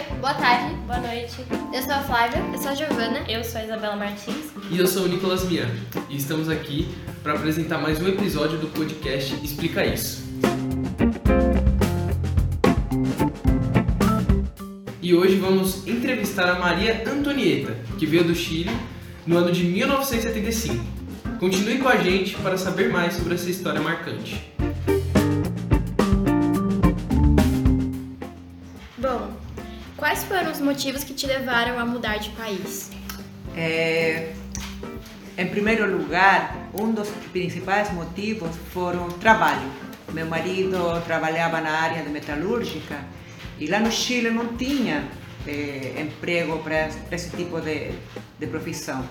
dia, 0.00 0.16
boa 0.20 0.34
tarde. 0.34 0.74
Boa 0.86 0.98
noite. 1.00 1.44
Eu 1.72 1.82
sou 1.82 1.92
a 1.92 2.00
Flávia. 2.00 2.42
Eu 2.52 2.58
sou 2.58 2.70
a 2.70 2.74
Giovana. 2.74 3.24
Eu 3.28 3.44
sou 3.44 3.60
a 3.60 3.64
Isabela 3.64 3.96
Martins. 3.96 4.52
E 4.70 4.78
eu 4.78 4.86
sou 4.86 5.04
o 5.04 5.08
Nicolas 5.08 5.44
Mian. 5.44 5.68
E 6.08 6.16
estamos 6.16 6.48
aqui 6.48 6.88
para 7.22 7.34
apresentar 7.34 7.78
mais 7.78 8.00
um 8.00 8.08
episódio 8.08 8.58
do 8.58 8.68
podcast 8.68 9.34
Explica 9.44 9.84
Isso. 9.84 10.22
E 15.02 15.14
hoje 15.14 15.36
vamos 15.36 15.86
entrevistar 15.86 16.48
a 16.50 16.58
Maria 16.58 17.02
Antonieta, 17.06 17.76
que 17.98 18.06
veio 18.06 18.24
do 18.24 18.34
Chile 18.34 18.70
no 19.26 19.36
ano 19.36 19.50
de 19.50 19.64
1975. 19.64 20.84
Continue 21.38 21.78
com 21.78 21.88
a 21.88 21.96
gente 21.96 22.36
para 22.36 22.56
saber 22.56 22.90
mais 22.90 23.14
sobre 23.14 23.34
essa 23.34 23.50
história 23.50 23.80
marcante. 23.80 24.49
Foram 30.30 30.52
os 30.52 30.60
motivos 30.60 31.02
que 31.02 31.12
te 31.12 31.26
levaram 31.26 31.76
a 31.76 31.84
mudar 31.84 32.18
de 32.18 32.30
país? 32.30 32.88
É, 33.56 34.32
em 35.36 35.46
primeiro 35.48 35.90
lugar, 35.90 36.56
um 36.72 36.92
dos 36.92 37.08
principais 37.32 37.92
motivos 37.92 38.50
foram 38.72 39.08
o 39.08 39.12
trabalho. 39.14 39.68
Meu 40.12 40.26
marido 40.26 40.78
trabalhava 41.04 41.60
na 41.60 41.72
área 41.72 42.04
de 42.04 42.08
metalúrgica 42.08 43.00
e 43.58 43.66
lá 43.66 43.80
no 43.80 43.90
Chile 43.90 44.30
não 44.30 44.56
tinha 44.56 45.02
é, 45.48 46.00
emprego 46.00 46.58
para 46.58 46.88
esse 47.10 47.30
tipo 47.30 47.60
de, 47.60 47.90
de 48.38 48.46
profissão. 48.46 49.04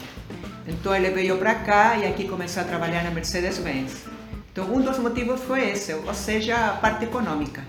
Então 0.65 0.95
ele 0.95 1.09
veio 1.09 1.37
para 1.37 1.53
cá 1.55 1.97
e 1.97 2.07
aqui 2.07 2.29
começou 2.29 2.63
a 2.63 2.65
trabalhar 2.65 3.03
na 3.03 3.11
Mercedes-Benz. 3.11 4.05
Então 4.53 4.73
um 4.73 4.79
dos 4.79 4.97
motivos 4.97 5.41
foi 5.41 5.71
esse, 5.71 5.93
ou 5.93 6.13
seja, 6.13 6.55
a 6.55 6.73
parte 6.75 7.03
econômica. 7.03 7.61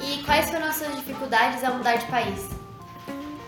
E 0.00 0.22
quais 0.24 0.48
foram 0.48 0.64
as 0.64 0.76
suas 0.76 0.96
dificuldades 0.96 1.62
ao 1.62 1.74
mudar 1.74 1.96
de 1.96 2.06
país? 2.06 2.55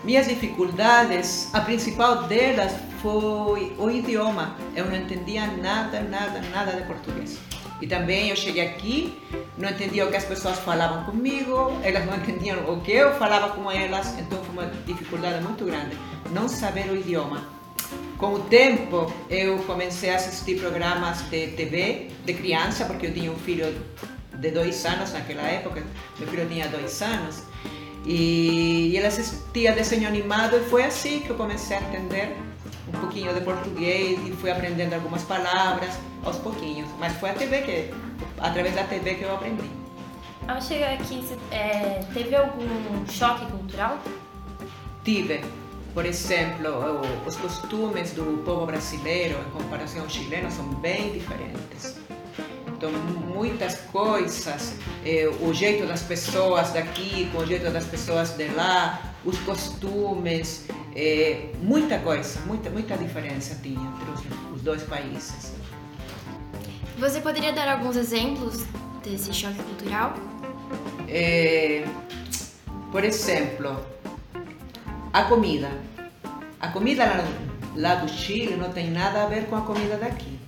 Minhas 0.03 0.27
dificuldades, 0.27 1.53
a 1.53 1.59
principal 1.59 2.23
delas 2.23 2.73
foi 3.01 3.73
o 3.77 3.89
idioma. 3.89 4.55
Eu 4.73 4.85
não 4.85 4.95
entendia 4.95 5.45
nada, 5.47 5.99
nada, 6.01 6.41
nada 6.51 6.71
de 6.71 6.83
português. 6.83 7.37
E 7.81 7.87
também 7.87 8.29
eu 8.29 8.35
cheguei 8.35 8.65
aqui, 8.65 9.21
não 9.57 9.69
entendia 9.69 10.05
o 10.05 10.09
que 10.09 10.15
as 10.15 10.23
pessoas 10.23 10.57
falavam 10.59 11.03
comigo, 11.03 11.77
elas 11.83 12.05
não 12.05 12.15
entendiam 12.17 12.73
o 12.73 12.81
que 12.81 12.91
eu 12.91 13.13
falava 13.15 13.49
com 13.49 13.69
elas, 13.69 14.17
então 14.17 14.41
foi 14.43 14.53
uma 14.53 14.71
dificuldade 14.85 15.43
muito 15.43 15.65
grande, 15.65 15.97
não 16.31 16.47
saber 16.47 16.89
o 16.89 16.95
idioma. 16.95 17.43
Com 18.17 18.33
o 18.35 18.39
tempo, 18.39 19.11
eu 19.29 19.57
comecei 19.59 20.11
a 20.11 20.15
assistir 20.15 20.59
programas 20.59 21.21
de 21.29 21.47
TV 21.47 22.09
de 22.25 22.33
criança, 22.33 22.85
porque 22.85 23.07
eu 23.07 23.13
tinha 23.13 23.31
um 23.31 23.37
filho 23.37 23.73
de 24.33 24.51
dois 24.51 24.85
anos 24.85 25.11
naquela 25.11 25.43
época, 25.43 25.83
meu 26.17 26.27
filho 26.27 26.47
tinha 26.47 26.67
dois 26.67 27.01
anos, 27.01 27.43
e, 28.05 28.89
e 28.91 28.97
ele 28.97 29.07
assistia 29.07 29.73
desenho 29.73 30.07
animado 30.07 30.57
e 30.57 30.69
foi 30.69 30.83
assim 30.83 31.19
que 31.19 31.29
eu 31.29 31.35
comecei 31.35 31.77
a 31.77 31.81
entender 31.81 32.37
um 32.87 32.99
pouquinho 32.99 33.33
de 33.33 33.41
português 33.41 34.19
e 34.27 34.31
fui 34.31 34.49
aprendendo 34.51 34.93
algumas 34.93 35.23
palavras 35.23 35.91
aos 36.23 36.37
pouquinhos. 36.37 36.89
Mas 36.99 37.13
foi 37.17 37.29
a 37.29 37.33
TV 37.33 37.61
que, 37.61 37.93
através 38.39 38.75
da 38.75 38.83
TV 38.83 39.15
que 39.15 39.23
eu 39.23 39.33
aprendi. 39.33 39.69
Ao 40.47 40.61
chegar 40.61 40.93
aqui, 40.93 41.23
é, 41.51 42.03
teve 42.13 42.35
algum 42.35 43.05
choque 43.07 43.45
cultural? 43.45 43.99
Tive, 45.03 45.41
por 45.93 46.05
exemplo, 46.05 47.01
os 47.25 47.35
costumes 47.35 48.11
do 48.13 48.43
povo 48.43 48.65
brasileiro 48.65 49.37
em 49.47 49.51
comparação 49.51 50.01
ao 50.01 50.09
chileno 50.09 50.49
são 50.49 50.65
bem 50.75 51.11
diferentes. 51.11 51.99
Então, 52.79 52.93
muitas 52.93 53.75
coisas, 53.91 54.73
eh, 55.05 55.29
o 55.41 55.53
jeito 55.53 55.85
das 55.85 56.01
pessoas 56.01 56.71
daqui 56.71 57.29
com 57.33 57.39
o 57.39 57.45
jeito 57.45 57.69
das 57.69 57.83
pessoas 57.83 58.29
de 58.37 58.47
lá, 58.47 59.01
os 59.25 59.37
costumes, 59.39 60.65
eh, 60.95 61.49
muita 61.61 61.99
coisa, 61.99 62.39
muita, 62.45 62.69
muita 62.69 62.95
diferença 62.95 63.59
tinha 63.61 63.81
entre 63.81 64.11
os, 64.11 64.55
os 64.55 64.61
dois 64.61 64.81
países. 64.83 65.51
Você 66.97 67.19
poderia 67.19 67.51
dar 67.51 67.67
alguns 67.67 67.97
exemplos 67.97 68.63
desse 69.03 69.33
choque 69.33 69.61
cultural? 69.61 70.13
Eh, 71.09 71.85
por 72.93 73.03
exemplo, 73.03 73.75
a 75.11 75.23
comida. 75.23 75.69
A 76.61 76.69
comida 76.69 77.03
lá, 77.03 77.27
lá 77.75 77.95
do 77.95 78.07
Chile 78.07 78.55
não 78.55 78.71
tem 78.71 78.89
nada 78.89 79.23
a 79.23 79.27
ver 79.27 79.47
com 79.47 79.57
a 79.57 79.61
comida 79.63 79.97
daqui. 79.97 80.38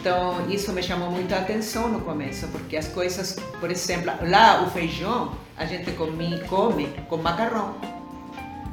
Então, 0.00 0.50
isso 0.50 0.72
me 0.72 0.82
chamou 0.82 1.10
muita 1.10 1.36
atenção 1.36 1.86
no 1.86 2.00
começo, 2.00 2.48
porque 2.48 2.74
as 2.74 2.88
coisas, 2.88 3.36
por 3.60 3.70
exemplo, 3.70 4.10
lá 4.22 4.62
o 4.62 4.70
feijão 4.70 5.32
a 5.58 5.66
gente 5.66 5.92
come, 5.92 6.40
come 6.48 6.88
com 7.06 7.18
macarrão. 7.18 7.74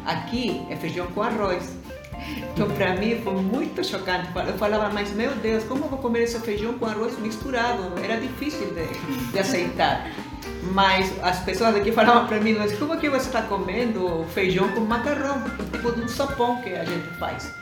Aqui 0.06 0.66
é 0.70 0.78
feijão 0.78 1.06
com 1.08 1.22
arroz. 1.22 1.76
Então, 2.54 2.70
para 2.70 2.96
mim 2.96 3.20
foi 3.22 3.34
muito 3.34 3.84
chocante. 3.84 4.30
Eu 4.48 4.58
falava, 4.58 4.90
mas 4.94 5.12
meu 5.12 5.36
Deus, 5.36 5.66
como 5.66 5.84
eu 5.84 5.90
vou 5.90 6.00
comer 6.00 6.24
esse 6.24 6.40
feijão 6.40 6.80
com 6.80 6.86
arroz 6.86 7.20
misturado? 7.20 7.92
Era 8.02 8.16
difícil 8.22 8.74
de, 8.74 9.32
de 9.32 9.38
aceitar. 9.38 10.10
Mas 10.72 11.12
as 11.22 11.40
pessoas 11.42 11.76
aqui 11.76 11.92
falavam 11.92 12.26
para 12.26 12.40
mim, 12.40 12.54
mas 12.54 12.72
como 12.80 12.98
que 12.98 13.10
você 13.10 13.28
está 13.28 13.42
comendo 13.42 14.26
feijão 14.34 14.70
com 14.70 14.80
macarrão? 14.80 15.44
Tipo 15.74 15.92
de 15.92 16.02
um 16.04 16.08
sopão 16.08 16.62
que 16.62 16.74
a 16.74 16.86
gente 16.86 17.08
faz. 17.20 17.54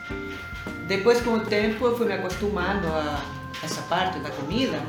Depois, 0.86 1.20
com 1.20 1.32
o 1.32 1.40
tempo, 1.40 1.84
eu 1.84 1.96
fui 1.96 2.06
me 2.06 2.12
acostumando 2.12 2.86
a 2.86 3.20
essa 3.62 3.82
parte 3.82 4.18
da 4.20 4.30
comida 4.30 4.80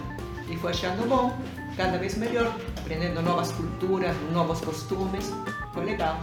e 0.49 0.55
fui 0.57 0.71
achando 0.71 1.07
bom, 1.07 1.37
cada 1.75 1.97
vez 1.97 2.17
melhor, 2.17 2.55
aprendendo 2.77 3.21
novas 3.21 3.51
culturas, 3.51 4.15
novos 4.31 4.61
costumes. 4.61 5.33
Foi 5.73 5.85
legal. 5.85 6.19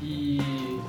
E 0.00 0.80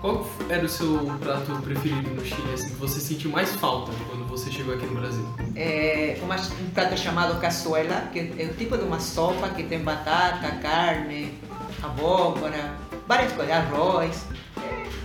qual 0.00 0.26
era 0.48 0.64
o 0.64 0.68
seu 0.68 0.98
prato 1.20 1.52
preferido 1.62 2.10
no 2.10 2.24
Chile, 2.24 2.54
assim, 2.54 2.68
que 2.68 2.76
você 2.76 3.00
sentiu 3.00 3.30
mais 3.30 3.54
falta 3.56 3.92
quando 4.08 4.26
você 4.28 4.50
chegou 4.50 4.74
aqui 4.74 4.86
no 4.86 5.00
Brasil? 5.00 5.24
É 5.56 6.18
uma, 6.22 6.36
um 6.36 6.70
prato 6.72 6.96
chamado 6.98 7.38
caçuela, 7.40 8.08
que 8.12 8.18
é 8.18 8.44
o 8.44 8.54
tipo 8.54 8.76
de 8.76 8.84
uma 8.84 9.00
sopa 9.00 9.48
que 9.50 9.64
tem 9.64 9.80
batata, 9.80 10.50
carne, 10.62 11.38
abóbora, 11.82 12.76
várias 13.06 13.32
coisas, 13.32 13.54
arroz. 13.54 14.24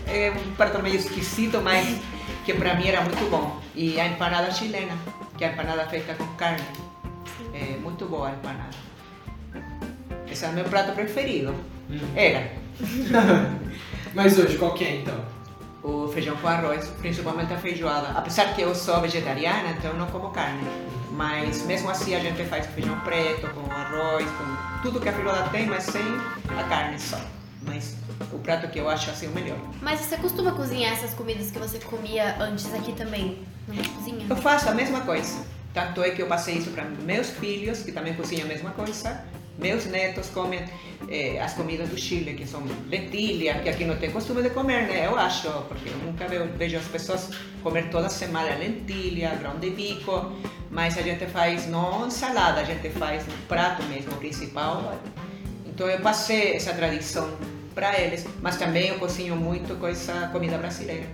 É, 0.08 0.28
é 0.28 0.32
um 0.32 0.56
prato 0.56 0.82
meio 0.82 0.96
esquisito, 0.96 1.62
mas 1.62 2.00
que 2.46 2.54
para 2.54 2.76
mim 2.76 2.88
era 2.88 3.02
muito 3.02 3.30
bom. 3.30 3.65
E 3.76 4.00
a 4.00 4.08
empanada 4.08 4.52
chilena, 4.52 4.98
que 5.38 5.44
é 5.44 5.50
a 5.50 5.52
empanada 5.52 5.86
feita 5.88 6.14
com 6.16 6.26
carne. 6.36 6.64
É 7.54 7.78
muito 7.78 8.06
boa 8.06 8.30
a 8.30 8.32
empanada. 8.32 8.76
Esse 10.32 10.46
é 10.46 10.50
o 10.50 10.54
meu 10.54 10.66
prato 10.66 10.94
preferido. 10.94 11.54
Hum. 11.90 12.00
Era 12.16 12.52
Mas 14.14 14.38
hoje, 14.40 14.58
qual 14.58 14.74
que 14.74 14.84
é 14.84 14.96
então? 14.98 15.36
o 15.86 16.08
feijão 16.08 16.36
com 16.38 16.48
arroz, 16.48 16.88
principalmente 17.00 17.54
a 17.54 17.58
feijoada. 17.58 18.10
Apesar 18.18 18.54
que 18.56 18.62
eu 18.62 18.74
sou 18.74 19.00
vegetariana, 19.02 19.70
então 19.78 19.92
eu 19.92 19.98
não 19.98 20.08
como 20.08 20.32
carne. 20.32 20.68
Mas 21.12 21.64
mesmo 21.66 21.90
assim 21.90 22.16
a 22.16 22.20
gente 22.20 22.44
faz 22.46 22.66
feijão 22.68 23.00
preto, 23.02 23.48
com 23.54 23.72
arroz, 23.72 24.26
com 24.26 24.82
tudo 24.82 25.00
que 25.00 25.08
a 25.08 25.14
feijoada 25.14 25.48
tem, 25.50 25.68
mas 25.68 25.84
sem 25.84 26.02
a 26.60 26.64
carne 26.64 27.00
só. 27.00 27.20
Mas 27.76 27.94
o 28.32 28.40
prato 28.40 28.68
que 28.70 28.80
eu 28.80 28.90
acho 28.90 29.10
assim 29.10 29.28
o 29.28 29.32
melhor. 29.32 29.58
Mas 29.82 30.00
você 30.00 30.16
costuma 30.18 30.52
cozinhar 30.54 30.94
essas 30.94 31.14
comidas 31.14 31.52
que 31.52 31.60
você 31.60 31.78
comia 31.80 32.38
antes 32.40 32.74
aqui 32.74 32.94
também? 32.94 33.40
Na 33.68 33.84
cozinha? 33.90 34.26
Eu 34.30 34.36
faço 34.38 34.70
a 34.70 34.74
mesma 34.74 35.02
coisa. 35.02 35.46
Tanto 35.74 36.02
é 36.02 36.12
que 36.12 36.22
eu 36.22 36.28
passei 36.28 36.56
isso 36.56 36.70
para 36.72 36.86
meus 36.86 37.32
filhos, 37.32 37.80
que 37.84 37.92
também 37.92 38.14
cozinham 38.14 38.46
a 38.46 38.48
mesma 38.48 38.70
coisa. 38.72 39.22
Meus 39.60 39.86
netos 39.86 40.30
comem 40.30 40.64
eh, 41.10 41.40
as 41.42 41.54
comidas 41.54 41.90
do 41.90 41.98
Chile, 41.98 42.34
que 42.34 42.46
são 42.48 42.64
lentilha, 42.90 43.56
que 43.60 43.68
aqui 43.70 43.84
não 43.86 43.98
tem 43.98 44.10
costume 44.12 44.42
de 44.42 44.50
comer, 44.52 44.88
né? 44.88 45.06
Eu 45.06 45.18
acho, 45.18 45.50
porque 45.68 45.90
eu 45.90 45.98
nunca 45.98 46.28
ve- 46.28 46.40
vejo 46.58 46.78
as 46.78 46.86
pessoas 46.86 47.30
comer 47.62 47.90
toda 47.90 48.08
semana 48.10 48.56
lentilha, 48.56 49.36
grão 49.36 49.58
de 49.60 49.70
bico, 49.70 50.32
mas 50.72 50.98
a 50.98 51.02
gente 51.02 51.26
faz 51.28 51.68
não 51.68 52.10
salada, 52.10 52.62
a 52.62 52.64
gente 52.64 52.90
faz 52.92 53.24
um 53.28 53.48
prato 53.48 53.84
mesmo 53.84 54.14
principal. 54.18 54.94
Então 55.66 55.90
eu 55.90 56.00
passei 56.00 56.54
essa 56.56 56.74
tradição 56.74 57.30
para 57.76 58.00
eles, 58.00 58.26
mas 58.42 58.56
também 58.56 58.88
eu 58.88 58.98
cozinho 58.98 59.36
muito 59.36 59.76
com 59.76 59.86
essa 59.86 60.30
comida 60.32 60.58
brasileira, 60.58 61.06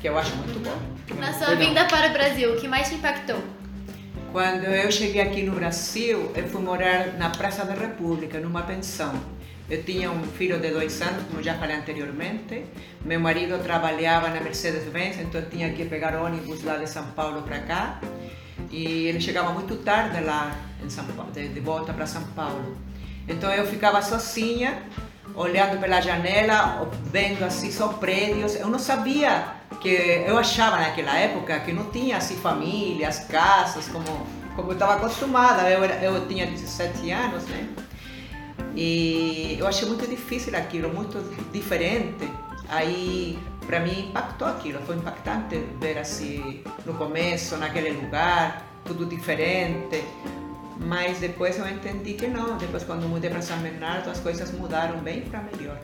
que 0.00 0.08
eu 0.08 0.18
acho 0.18 0.34
muito 0.36 0.58
boa. 0.58 0.76
Na 1.18 1.32
sua 1.32 1.54
vinda 1.54 1.84
para 1.84 2.08
o 2.08 2.12
Brasil, 2.12 2.52
o 2.52 2.60
que 2.60 2.66
mais 2.66 2.88
te 2.88 2.96
impactou? 2.96 3.40
Quando 4.32 4.64
eu 4.64 4.90
cheguei 4.90 5.22
aqui 5.22 5.42
no 5.44 5.52
Brasil, 5.52 6.30
eu 6.34 6.48
fui 6.48 6.60
morar 6.60 7.14
na 7.16 7.30
Praça 7.30 7.64
da 7.64 7.72
República, 7.72 8.38
numa 8.40 8.62
pensão. 8.62 9.14
Eu 9.70 9.82
tinha 9.82 10.10
um 10.10 10.22
filho 10.22 10.58
de 10.58 10.70
dois 10.70 11.00
anos, 11.00 11.24
como 11.28 11.42
já 11.42 11.54
falei 11.54 11.76
anteriormente. 11.76 12.64
Meu 13.04 13.20
marido 13.20 13.62
trabalhava 13.62 14.28
na 14.28 14.40
Mercedes-Benz, 14.40 15.20
então 15.20 15.40
eu 15.40 15.48
tinha 15.48 15.72
que 15.72 15.84
pegar 15.84 16.14
ônibus 16.16 16.62
lá 16.64 16.76
de 16.76 16.88
São 16.88 17.06
Paulo 17.08 17.42
para 17.42 17.60
cá. 17.60 18.00
E 18.70 19.06
ele 19.06 19.20
chegava 19.20 19.50
muito 19.52 19.76
tarde 19.76 20.20
lá 20.20 20.54
em 20.82 20.90
São 20.90 21.04
Paulo, 21.04 21.30
de 21.32 21.60
volta 21.60 21.92
para 21.92 22.06
São 22.06 22.22
Paulo. 22.34 22.76
Então 23.26 23.52
eu 23.52 23.66
ficava 23.66 24.00
sozinha, 24.02 24.82
olhando 25.34 25.80
pela 25.80 26.00
janela, 26.00 26.88
vendo 27.04 27.44
assim 27.44 27.70
só 27.70 27.88
prédios. 27.88 28.54
Eu 28.56 28.68
não 28.68 28.78
sabia 28.78 29.54
que 29.80 29.88
eu 29.88 30.36
achava 30.36 30.78
naquela 30.78 31.16
época 31.16 31.60
que 31.60 31.72
não 31.72 31.84
tinha 31.90 32.16
assim 32.16 32.36
famílias, 32.36 33.20
casas 33.20 33.88
como 33.88 34.26
como 34.58 34.70
eu 34.70 34.74
estava 34.74 34.94
acostumada. 34.94 35.70
Eu 35.70 35.84
era, 35.84 36.02
eu 36.02 36.26
tinha 36.26 36.44
17 36.44 37.10
anos, 37.12 37.44
né? 37.44 37.68
E 38.74 39.56
eu 39.58 39.66
achei 39.68 39.86
muito 39.86 40.04
difícil 40.08 40.56
aquilo, 40.56 40.92
muito 40.92 41.18
diferente. 41.52 42.28
Aí, 42.68 43.38
para 43.66 43.78
mim, 43.78 44.08
impactou 44.08 44.48
aquilo. 44.48 44.80
Foi 44.82 44.96
impactante 44.96 45.64
ver 45.80 45.98
assim, 45.98 46.64
no 46.84 46.94
começo, 46.94 47.56
naquele 47.56 47.90
lugar, 47.90 48.66
tudo 48.84 49.06
diferente. 49.06 50.02
Mas 50.80 51.18
depois 51.18 51.58
eu 51.58 51.68
entendi 51.68 52.14
que 52.14 52.26
não. 52.26 52.56
Depois, 52.56 52.84
quando 52.84 53.08
mudei 53.08 53.30
para 53.30 53.42
São 53.42 53.58
Bernardo, 53.58 54.10
as 54.10 54.20
coisas 54.20 54.52
mudaram 54.52 54.98
bem 55.00 55.22
para 55.22 55.42
melhor. 55.42 55.78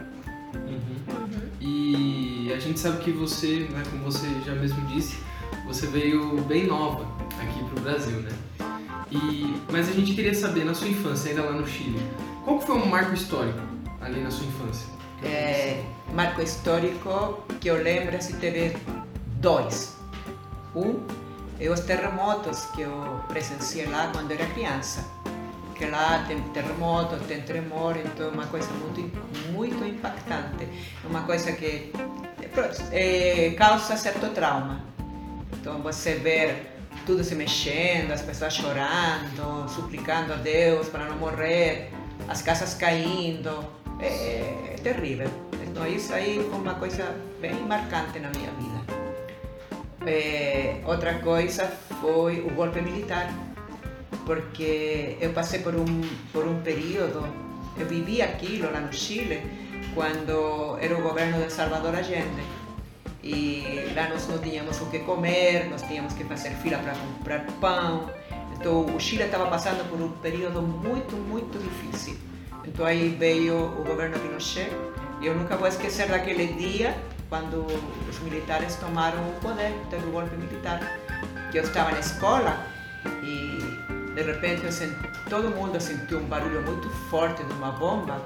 Uhum. 0.55 1.51
E 1.61 2.53
a 2.53 2.59
gente 2.59 2.79
sabe 2.79 3.03
que 3.03 3.11
você, 3.11 3.67
né, 3.71 3.83
como 3.91 4.05
você 4.05 4.27
já 4.45 4.55
mesmo 4.55 4.81
disse, 4.87 5.19
você 5.67 5.87
veio 5.87 6.41
bem 6.43 6.67
nova 6.67 7.07
aqui 7.41 7.65
para 7.65 7.81
o 7.81 7.83
Brasil, 7.83 8.21
né? 8.21 8.31
E, 9.11 9.55
mas 9.71 9.89
a 9.89 9.93
gente 9.93 10.15
queria 10.15 10.35
saber, 10.35 10.65
na 10.65 10.75
sua 10.75 10.89
infância, 10.89 11.31
ainda 11.31 11.43
lá 11.43 11.53
no 11.53 11.67
Chile, 11.67 12.01
qual 12.45 12.61
foi 12.61 12.77
um 12.77 12.87
marco 12.87 13.15
histórico 13.15 13.59
ali 14.01 14.21
na 14.21 14.31
sua 14.31 14.47
infância? 14.47 14.89
É, 15.23 15.83
marco 16.13 16.43
histórico 16.43 17.43
que 17.61 17.69
eu 17.69 17.83
lembro 17.83 18.21
se 18.21 18.35
teve 18.35 18.77
dois. 19.41 19.97
Um 20.75 21.01
é 21.61 21.69
os 21.69 21.81
terremotos 21.81 22.67
que 22.67 22.83
eu 22.83 23.21
presenciei 23.29 23.87
lá 23.87 24.11
quando 24.13 24.31
era 24.33 24.47
criança. 24.47 25.05
Que 25.75 25.87
lá 25.87 26.25
tem 26.29 26.41
terremotos, 26.51 27.27
tem 27.27 27.43
tremor, 27.43 27.97
então 27.97 28.29
é 28.29 28.31
uma 28.31 28.47
coisa 28.47 28.69
muito, 28.73 29.01
muito 29.53 29.85
impactante. 29.85 30.69
É 31.05 31.07
uma 31.07 31.23
coisa 31.23 31.53
que 31.53 31.93
é, 32.93 33.55
causa 33.57 33.97
certo 33.97 34.29
trauma. 34.31 34.85
Então 35.53 35.83
você 35.83 36.15
ver 36.15 36.75
tudo 37.07 37.25
se 37.25 37.35
mexendo, 37.35 38.13
as 38.13 38.23
pessoas 38.23 38.55
chorando, 38.55 39.69
suplicando 39.69 40.33
a 40.33 40.37
Deus 40.37 40.89
para 40.89 41.05
não 41.07 41.17
morrer, 41.17 41.91
as 42.29 42.41
casas 42.41 42.75
caindo, 42.75 43.65
é, 44.01 44.75
é 44.75 44.77
terrível. 44.83 45.29
Então 45.67 45.87
isso 45.87 46.13
aí 46.15 46.37
foi 46.49 46.59
uma 46.59 46.75
coisa 46.75 47.15
bem 47.41 47.55
marcante 47.67 48.19
na 48.21 48.31
minha 48.31 48.51
vida. 48.53 48.74
É, 50.07 50.81
outra 50.85 51.15
coisa 51.15 51.67
foi 52.01 52.41
o 52.41 52.51
golpe 52.51 52.81
militar, 52.81 53.33
porque 54.27 55.17
eu 55.21 55.33
passei 55.33 55.61
por 55.61 55.75
um, 55.75 56.03
por 56.33 56.47
um 56.47 56.61
período, 56.61 57.27
eu 57.79 57.87
vivi 57.87 58.21
aquilo 58.21 58.71
lá 58.71 58.81
no 58.81 58.93
Chile, 58.93 59.43
quando 59.95 60.77
era 60.81 60.97
o 60.97 61.03
governo 61.03 61.43
de 61.45 61.51
Salvador 61.51 61.95
Allende. 61.95 62.43
E 63.23 63.91
lá 63.97 64.09
nós 64.11 64.29
não 64.29 64.37
tínhamos 64.39 64.79
o 64.83 64.87
que 64.87 64.99
comer, 64.99 65.71
nós 65.71 65.83
tínhamos 65.83 66.13
que 66.13 66.25
fazer 66.25 66.51
fila 66.51 66.77
para 66.79 66.93
comprar 66.93 67.47
pão. 67.59 68.11
Então 68.55 68.85
o 68.95 69.01
Chile 69.01 69.23
estava 69.23 69.47
passando 69.47 69.89
por 69.89 69.99
um 69.99 70.11
período 70.21 70.61
muito, 70.61 71.17
muito 71.17 71.59
difícil. 71.59 72.19
Então 72.67 72.85
aí 72.85 73.09
veio 73.19 73.57
o 73.57 73.85
governo 73.85 74.19
Pinochet. 74.19 74.69
E 75.23 75.27
eu 75.27 75.35
nunca 75.35 75.57
vou 75.57 75.67
esquecer 75.67 76.09
daquele 76.09 76.49
dia 76.49 76.95
quando 77.35 77.67
os 78.09 78.21
militares 78.21 78.77
tomaram 78.77 79.19
o 79.29 79.33
poder, 79.41 79.75
teve 79.91 80.07
o 80.07 80.13
golpe 80.13 80.37
militar. 80.37 80.79
Que 81.51 81.59
eu 81.59 81.65
estava 81.65 81.91
na 81.91 81.99
escola 81.99 82.65
e 83.25 83.59
de 84.15 84.23
repente 84.23 84.73
senti, 84.73 84.95
todo 85.29 85.51
mundo 85.51 85.81
sentiu 85.81 86.21
um 86.21 86.27
barulho 86.27 86.63
muito 86.63 86.89
forte 87.11 87.43
de 87.43 87.53
uma 87.55 87.73
bomba. 87.73 88.23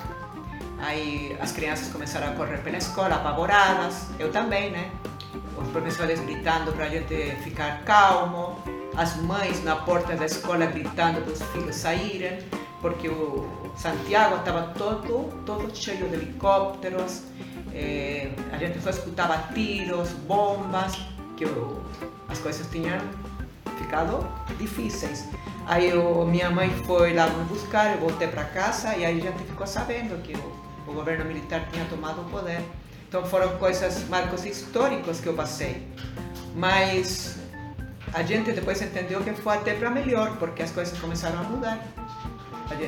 Aí 0.79 1.35
as 1.41 1.53
crianças 1.53 1.91
começaram 1.91 2.29
a 2.29 2.33
correr 2.33 2.59
pela 2.59 2.77
escola, 2.77 3.15
apavoradas, 3.15 4.11
eu 4.19 4.31
também, 4.31 4.73
né? 4.73 4.91
Os 5.57 5.69
professores 5.69 6.21
gritando 6.21 6.71
para 6.73 6.85
a 6.85 6.89
gente 6.91 7.35
ficar 7.43 7.81
calmo, 7.85 8.63
as 8.95 9.17
mães 9.17 9.65
na 9.65 9.77
porta 9.77 10.17
da 10.17 10.27
escola 10.27 10.67
gritando 10.67 11.23
para 11.23 11.33
os 11.33 11.43
filhos 11.45 11.77
saírem, 11.77 12.41
porque 12.83 13.09
o 13.09 13.49
Santiago 13.75 14.37
estava 14.37 14.75
todo, 14.77 15.33
todo 15.47 15.75
cheio 15.75 16.09
de 16.09 16.15
helicópteros, 16.15 17.23
eh, 17.75 18.31
a 18.53 18.57
gente 18.57 18.81
só 18.81 18.91
escutava 18.91 19.53
tiros, 19.55 20.11
bombas, 20.27 20.99
que 21.37 21.45
o, 21.45 21.83
as 22.29 22.39
coisas 22.39 22.67
tinham 22.71 23.01
ficado 23.79 24.27
difíceis. 24.59 25.29
Aí 25.67 25.91
eu, 25.91 26.25
minha 26.27 26.51
mãe 26.51 26.71
foi 26.87 27.15
lá 27.15 27.29
me 27.29 27.45
buscar, 27.45 27.95
eu 27.95 28.01
voltei 28.01 28.29
para 28.29 28.45
casa 28.45 28.97
e 28.97 29.05
aí 29.05 29.19
a 29.19 29.23
gente 29.23 29.45
ficou 29.45 29.67
sabendo 29.67 30.21
que 30.23 30.35
o, 30.35 30.91
o 30.91 30.95
governo 30.95 31.25
militar 31.25 31.69
tinha 31.71 31.85
tomado 31.87 32.23
o 32.23 32.25
poder. 32.25 32.63
Então 33.09 33.25
foram 33.25 33.57
coisas, 33.59 34.07
marcos 34.09 34.45
históricos 34.45 35.21
que 35.21 35.27
eu 35.27 35.35
passei. 35.35 35.87
Mas 36.55 37.39
a 38.13 38.23
gente 38.23 38.53
depois 38.53 38.81
entendeu 38.83 39.21
que 39.23 39.33
foi 39.35 39.57
até 39.57 39.75
para 39.75 39.91
melhor, 39.91 40.37
porque 40.39 40.63
as 40.63 40.71
coisas 40.71 40.99
começaram 40.99 41.41
a 41.41 41.43
mudar. 41.43 41.79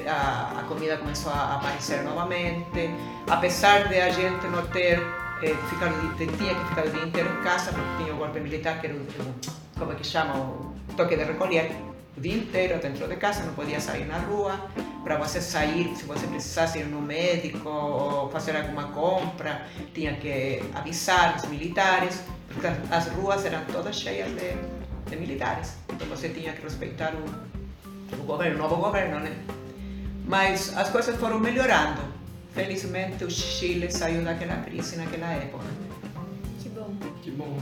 A, 0.07 0.61
a, 0.61 0.63
comida 0.65 0.99
começou 0.99 1.33
a 1.33 1.57
aparecer 1.57 2.03
novamente, 2.03 2.91
apesar 3.29 3.89
de 3.89 3.99
a 3.99 4.11
gente 4.11 4.47
não 4.49 4.67
ter 4.67 5.01
eh, 5.43 5.55
ficado, 5.71 5.95
tinha 6.17 6.55
que 6.55 6.69
ficar 6.69 6.85
o 6.85 6.91
dia 6.91 7.05
inteiro 7.05 7.29
em 7.31 7.43
casa, 7.43 7.73
porque 7.73 8.03
tinha 8.03 8.15
o 8.15 8.19
golpe 8.19 8.41
militar, 8.41 8.79
que 8.79 8.87
era 8.89 8.95
o 8.95 9.07
como 9.79 9.93
é 9.93 9.95
que 9.95 10.07
chama, 10.07 10.35
o 10.35 10.75
toque 10.95 11.17
de 11.17 11.25
recolher, 11.25 11.73
o 12.15 12.21
dia 12.21 12.35
inteiro 12.35 12.79
dentro 12.79 13.09
de 13.09 13.17
casa, 13.17 13.43
não 13.45 13.55
podia 13.55 13.81
sair 13.81 14.05
na 14.05 14.19
rua. 14.19 14.61
Para 15.03 15.17
você 15.17 15.41
sair, 15.41 15.97
se 15.97 16.05
você 16.05 16.27
precisasse 16.27 16.81
ir 16.81 16.85
no 16.85 17.01
médico 17.01 17.67
ou 17.67 18.29
fazer 18.29 18.55
alguma 18.55 18.89
compra, 18.89 19.67
tinha 19.95 20.15
que 20.17 20.63
avisar 20.75 21.37
os 21.37 21.47
militares, 21.47 22.23
porque 22.49 22.67
as 22.91 23.07
ruas 23.09 23.47
eram 23.47 23.65
todas 23.73 23.97
cheias 23.97 24.29
de, 24.29 24.53
de 25.09 25.17
militares. 25.17 25.79
Então 25.89 26.07
você 26.09 26.29
tinha 26.29 26.53
que 26.53 26.61
respeitar 26.61 27.15
o, 27.15 28.21
o 28.21 28.25
governo, 28.25 28.57
o 28.57 28.69
novo 28.69 28.77
governo, 28.77 29.21
né? 29.21 29.35
Mas 30.31 30.77
as 30.77 30.89
coisas 30.89 31.17
foram 31.17 31.41
melhorando. 31.41 32.01
Felizmente 32.55 33.25
o 33.25 33.31
Chile 33.31 33.91
saiu 33.91 34.23
daquela 34.23 34.59
crise 34.59 34.97
naquela 34.97 35.27
época. 35.33 35.65
Que 36.63 36.69
bom. 36.69 36.95
Que 37.21 37.31
bom. 37.33 37.59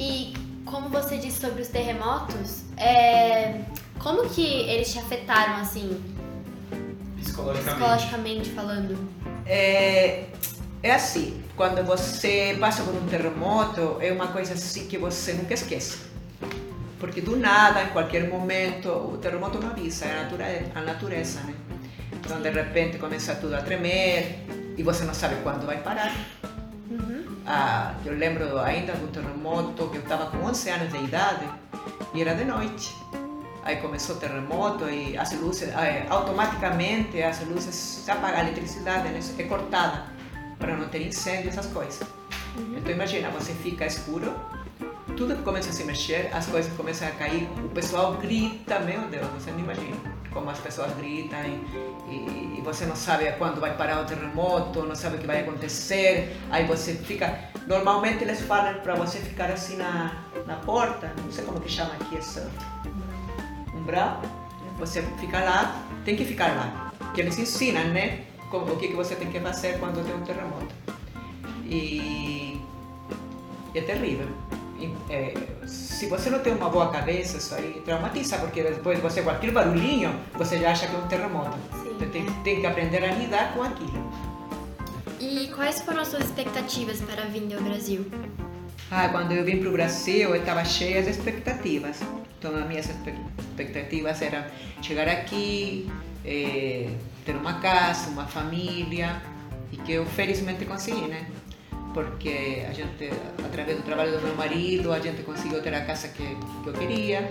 E 0.00 0.32
como 0.64 0.88
você 0.88 1.18
disse 1.18 1.40
sobre 1.40 1.60
os 1.60 1.68
terremotos, 1.68 2.62
é... 2.78 3.60
como 3.98 4.26
que 4.30 4.46
eles 4.46 4.90
te 4.90 4.98
afetaram, 4.98 5.56
assim, 5.56 6.02
Psicologicamente. 7.20 7.74
psicologicamente 7.78 8.50
falando? 8.50 8.96
É, 9.44 10.24
é 10.82 10.94
assim, 10.94 11.42
quando 11.54 11.84
você 11.84 12.56
passa 12.58 12.82
por 12.82 12.94
um 12.94 13.06
terremoto, 13.08 13.98
é 14.00 14.10
uma 14.10 14.28
coisa 14.28 14.54
assim 14.54 14.86
que 14.86 14.96
você 14.96 15.34
nunca 15.34 15.52
esquece. 15.52 15.98
Porque 17.06 17.20
do 17.20 17.36
nada, 17.36 17.84
em 17.84 17.86
qualquer 17.90 18.28
momento, 18.28 18.88
o 18.88 19.16
terremoto 19.18 19.60
não 19.60 19.70
avisa, 19.70 20.06
é 20.06 20.18
a 20.18 20.22
natureza, 20.24 20.72
a 20.74 20.80
natureza 20.80 21.40
né? 21.42 21.54
Então, 22.12 22.42
de 22.42 22.50
repente, 22.50 22.98
começa 22.98 23.36
tudo 23.36 23.54
a 23.54 23.62
tremer 23.62 24.40
e 24.76 24.82
você 24.82 25.04
não 25.04 25.14
sabe 25.14 25.36
quando 25.44 25.64
vai 25.64 25.76
parar. 25.78 26.12
Ah, 27.46 27.94
eu 28.04 28.12
lembro 28.12 28.58
ainda 28.58 28.92
do 28.94 29.06
terremoto 29.06 29.88
que 29.88 29.98
eu 29.98 30.02
estava 30.02 30.26
com 30.32 30.38
11 30.38 30.68
anos 30.68 30.92
de 30.92 31.04
idade 31.04 31.48
e 32.12 32.22
era 32.22 32.34
de 32.34 32.44
noite. 32.44 32.92
Aí 33.62 33.76
começou 33.76 34.16
o 34.16 34.18
terremoto 34.18 34.90
e 34.90 35.16
as 35.16 35.32
luzes, 35.34 35.68
automaticamente 36.10 37.22
as 37.22 37.40
luzes 37.46 37.72
se 37.72 38.10
apagam, 38.10 38.40
a 38.40 38.42
eletricidade 38.42 39.08
né, 39.10 39.20
é 39.38 39.42
cortada 39.44 40.06
para 40.58 40.76
não 40.76 40.88
ter 40.88 41.06
incêndio, 41.06 41.50
essas 41.50 41.66
coisas. 41.66 42.00
Então 42.76 42.90
imagina, 42.90 43.30
você 43.30 43.52
fica 43.52 43.86
escuro, 43.86 44.34
tudo 45.16 45.34
começa 45.42 45.70
a 45.70 45.72
se 45.72 45.82
mexer, 45.84 46.30
as 46.32 46.46
coisas 46.46 46.72
começam 46.74 47.08
a 47.08 47.10
cair, 47.12 47.48
o 47.64 47.68
pessoal 47.70 48.14
grita, 48.14 48.78
meu 48.80 49.00
Deus, 49.08 49.26
você 49.28 49.50
não 49.50 49.60
imagina 49.60 49.96
como 50.30 50.50
as 50.50 50.58
pessoas 50.58 50.92
gritam 50.96 51.38
e, 51.40 52.12
e, 52.12 52.56
e 52.58 52.62
você 52.62 52.84
não 52.84 52.94
sabe 52.94 53.32
quando 53.32 53.58
vai 53.58 53.74
parar 53.74 54.02
o 54.02 54.04
terremoto, 54.04 54.82
não 54.82 54.94
sabe 54.94 55.16
o 55.16 55.18
que 55.18 55.26
vai 55.26 55.40
acontecer, 55.40 56.36
aí 56.50 56.66
você 56.66 56.92
fica, 56.94 57.38
normalmente 57.66 58.22
eles 58.22 58.42
falam 58.42 58.74
para 58.80 58.94
você 58.94 59.18
ficar 59.18 59.50
assim 59.50 59.76
na, 59.76 60.22
na 60.46 60.56
porta, 60.56 61.10
não 61.24 61.32
sei 61.32 61.44
como 61.44 61.58
que 61.60 61.70
chama 61.70 61.94
aqui 61.94 62.18
essa 62.18 62.50
umbral, 63.74 64.20
você 64.78 65.02
fica 65.18 65.40
lá, 65.40 65.82
tem 66.04 66.14
que 66.14 66.26
ficar 66.26 66.54
lá, 66.54 66.92
que 67.14 67.22
eles 67.22 67.38
ensinam, 67.38 67.84
né, 67.84 68.26
como, 68.50 68.74
o 68.74 68.76
que, 68.76 68.88
que 68.88 68.94
você 68.94 69.16
tem 69.16 69.30
que 69.30 69.40
fazer 69.40 69.78
quando 69.78 70.04
tem 70.04 70.14
um 70.14 70.20
terremoto. 70.20 70.74
E 71.64 72.60
é 73.74 73.80
terrível. 73.80 74.28
É, 75.08 75.34
se 75.66 76.06
você 76.06 76.30
não 76.30 76.40
tem 76.40 76.54
uma 76.54 76.68
boa 76.68 76.90
cabeça, 76.90 77.38
isso 77.38 77.54
aí 77.54 77.82
traumatiza, 77.84 78.38
porque 78.38 78.62
depois 78.62 78.98
você, 78.98 79.22
qualquer 79.22 79.50
barulhinho, 79.50 80.14
você 80.34 80.58
já 80.58 80.72
acha 80.72 80.86
que 80.86 80.94
é 80.94 80.98
um 80.98 81.06
terremoto. 81.06 81.56
Sim. 81.72 81.90
Então 81.96 82.08
tem, 82.10 82.26
tem 82.42 82.60
que 82.60 82.66
aprender 82.66 83.04
a 83.04 83.12
lidar 83.12 83.54
com 83.54 83.62
aquilo. 83.62 84.12
E 85.18 85.48
quais 85.54 85.80
foram 85.80 86.02
as 86.02 86.08
suas 86.08 86.24
expectativas 86.24 87.00
para 87.00 87.22
a 87.22 87.26
vinda 87.26 87.56
ao 87.56 87.62
Brasil? 87.62 88.04
Ah, 88.90 89.08
quando 89.08 89.32
eu 89.32 89.44
vim 89.44 89.58
para 89.58 89.68
o 89.68 89.72
Brasil, 89.72 90.30
eu 90.30 90.36
estava 90.36 90.64
cheia 90.64 91.02
de 91.02 91.10
expectativas. 91.10 92.00
Então, 92.38 92.54
as 92.54 92.68
minhas 92.68 92.88
expectativas 92.88 94.20
eram 94.22 94.44
chegar 94.82 95.08
aqui, 95.08 95.90
eh, 96.24 96.90
ter 97.24 97.34
uma 97.34 97.54
casa, 97.54 98.10
uma 98.10 98.26
família, 98.26 99.20
e 99.72 99.76
que 99.78 99.92
eu 99.92 100.06
felizmente 100.06 100.64
consegui, 100.64 101.08
né? 101.08 101.26
Porque 101.96 102.62
a 102.68 102.74
gente, 102.74 103.10
através 103.42 103.78
do 103.78 103.82
trabalho 103.82 104.12
do 104.12 104.20
meu 104.20 104.36
marido, 104.36 104.92
a 104.92 105.00
gente 105.00 105.22
conseguiu 105.22 105.62
ter 105.62 105.72
a 105.72 105.80
casa 105.80 106.08
que, 106.08 106.36
que 106.62 106.66
eu 106.66 106.74
queria. 106.74 107.26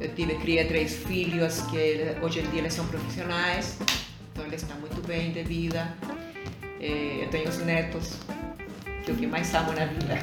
Eu 0.00 0.12
tive, 0.16 0.34
criei 0.34 0.64
três 0.64 0.96
filhos 0.96 1.60
que 1.70 2.16
hoje 2.20 2.40
em 2.40 2.50
dia 2.50 2.58
eles 2.62 2.74
são 2.74 2.84
profissionais, 2.88 3.78
então 4.32 4.44
eles 4.46 4.62
estão 4.62 4.76
muito 4.80 5.00
bem 5.06 5.30
de 5.30 5.44
vida. 5.44 5.94
Eh, 6.80 7.20
eu 7.22 7.28
tenho 7.30 7.48
os 7.48 7.58
netos, 7.58 8.18
que 9.04 9.12
é 9.12 9.14
o 9.14 9.16
que 9.16 9.28
mais 9.28 9.54
amo 9.54 9.72
na 9.72 9.84
vida. 9.84 10.18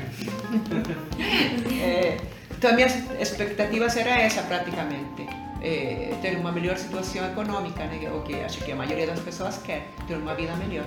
Eh, 1.82 2.18
então, 2.52 2.76
minhas 2.76 2.94
expectativas 3.22 3.96
era 3.96 4.20
essa 4.20 4.42
praticamente. 4.42 5.30
Eh, 5.64 6.14
ter 6.22 6.36
uma 6.36 6.52
melhor 6.52 6.76
situação 6.76 7.26
econômica, 7.26 7.86
né? 7.86 8.12
o 8.12 8.22
que 8.22 8.36
acho 8.36 8.60
que 8.66 8.74
a 8.74 8.76
maioria 8.76 9.08
das 9.08 9.22
pessoas 9.22 9.58
quer, 9.60 9.88
ter 10.08 10.16
uma 10.16 10.36
vida 10.36 10.54
melhor. 10.58 10.86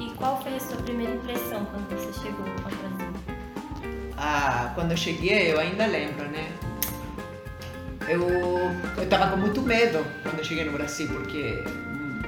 E 0.00 0.10
qual 0.16 0.42
foi 0.42 0.54
a 0.54 0.60
sua 0.60 0.78
primeira 0.78 1.12
impressão 1.12 1.62
quando 1.66 1.86
você 1.90 2.10
chegou 2.22 2.46
ao 2.46 2.70
Brasil? 2.70 3.12
Ah, 4.16 4.72
quando 4.74 4.92
eu 4.92 4.96
cheguei, 4.96 5.52
eu 5.52 5.60
ainda 5.60 5.84
lembro, 5.84 6.26
né? 6.30 6.50
Eu 8.08 9.02
estava 9.02 9.32
com 9.32 9.36
muito 9.36 9.60
medo 9.60 10.02
quando 10.22 10.38
eu 10.38 10.44
cheguei 10.44 10.64
no 10.64 10.72
Brasil, 10.72 11.06
porque 11.06 11.62
hum, 11.68 12.22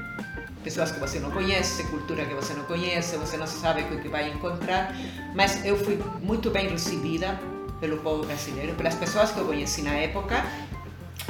pessoas 0.62 0.92
que 0.92 1.00
você 1.00 1.18
não 1.18 1.30
conhece, 1.30 1.84
cultura 1.84 2.26
que 2.26 2.34
você 2.34 2.52
não 2.52 2.64
conhece, 2.64 3.16
você 3.16 3.38
não 3.38 3.46
sabe 3.46 3.80
o 3.80 4.00
que 4.02 4.08
vai 4.08 4.30
encontrar, 4.30 4.94
mas 5.34 5.64
eu 5.64 5.82
fui 5.82 5.98
muito 6.20 6.50
bem 6.50 6.68
recebida 6.68 7.40
pelo 7.80 7.96
povo 7.96 8.26
brasileiro, 8.26 8.74
pelas 8.74 8.94
pessoas 8.96 9.32
que 9.32 9.38
eu 9.38 9.46
conheci 9.46 9.80
na 9.80 9.94
época. 9.94 10.44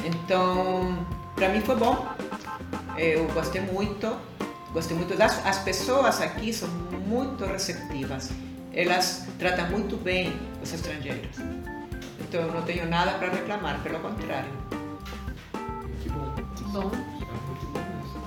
Então, 0.04 1.06
para 1.36 1.50
mim 1.50 1.60
foi 1.60 1.76
bom. 1.76 2.04
Eu 2.98 3.28
gostei 3.28 3.60
muito. 3.60 4.31
Gostei 4.72 4.96
muito 4.96 5.14
das 5.16 5.44
as 5.44 5.58
pessoas 5.58 6.20
aqui 6.20 6.52
são 6.52 6.68
muito 7.06 7.44
receptivas. 7.44 8.30
Elas 8.72 9.26
tratam 9.38 9.68
muito 9.70 9.96
bem 9.96 10.32
os 10.62 10.72
estrangeiros. 10.72 11.36
Então 12.20 12.40
eu 12.40 12.52
não 12.52 12.62
tenho 12.62 12.88
nada 12.88 13.18
para 13.18 13.28
reclamar, 13.28 13.82
pelo 13.82 14.00
contrário. 14.00 14.50
Que 16.02 16.08
bom. 16.08 16.34
Que 16.56 16.64
bom. 16.64 16.90
Muito 16.90 17.66
bom 17.66 17.84
mesmo. 17.98 18.22